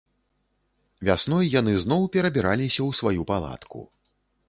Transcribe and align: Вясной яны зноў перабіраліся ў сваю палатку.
Вясной 1.09 1.45
яны 1.59 1.73
зноў 1.85 2.01
перабіраліся 2.17 2.77
ў 2.83 2.91
сваю 3.01 3.21
палатку. 3.35 3.79